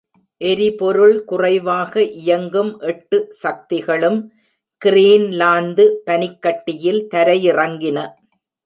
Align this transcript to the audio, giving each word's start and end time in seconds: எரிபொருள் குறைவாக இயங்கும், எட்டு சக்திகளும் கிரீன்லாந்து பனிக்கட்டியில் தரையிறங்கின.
எரிபொருள் 0.41 1.17
குறைவாக 1.23 2.03
இயங்கும், 2.21 2.79
எட்டு 2.81 3.27
சக்திகளும் 3.41 4.19
கிரீன்லாந்து 4.81 5.85
பனிக்கட்டியில் 6.05 7.03
தரையிறங்கின. 7.15 7.97